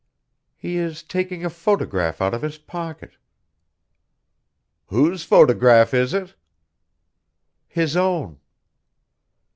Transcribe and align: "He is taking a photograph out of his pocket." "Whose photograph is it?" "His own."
"He 0.57 0.77
is 0.77 1.03
taking 1.03 1.45
a 1.45 1.49
photograph 1.51 2.21
out 2.23 2.33
of 2.33 2.41
his 2.41 2.57
pocket." 2.57 3.17
"Whose 4.87 5.23
photograph 5.23 5.93
is 5.93 6.11
it?" 6.15 6.33
"His 7.67 7.95
own." 7.95 8.39